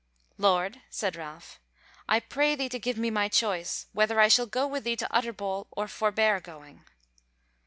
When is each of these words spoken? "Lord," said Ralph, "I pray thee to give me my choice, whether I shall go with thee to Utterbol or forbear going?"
"Lord," 0.39 0.81
said 0.89 1.15
Ralph, 1.15 1.59
"I 2.09 2.19
pray 2.19 2.55
thee 2.55 2.69
to 2.69 2.79
give 2.79 2.97
me 2.97 3.11
my 3.11 3.27
choice, 3.29 3.85
whether 3.93 4.19
I 4.19 4.29
shall 4.29 4.47
go 4.47 4.65
with 4.65 4.83
thee 4.83 4.95
to 4.95 5.15
Utterbol 5.15 5.67
or 5.69 5.87
forbear 5.87 6.39
going?" 6.39 6.83